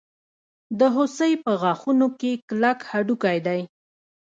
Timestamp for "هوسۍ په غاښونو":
0.95-2.07